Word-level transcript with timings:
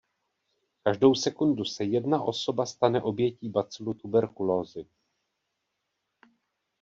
Každou 0.83 1.15
sekundu 1.15 1.65
se 1.65 1.83
jedna 1.83 2.21
osoba 2.23 2.65
stane 2.65 3.01
obětí 3.01 3.49
bacilu 3.49 3.93
tuberkulózy. 3.93 4.85